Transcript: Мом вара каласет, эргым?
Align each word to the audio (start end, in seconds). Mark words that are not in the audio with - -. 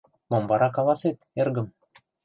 Мом 0.29 0.43
вара 0.51 0.69
каласет, 0.75 1.17
эргым? 1.41 1.67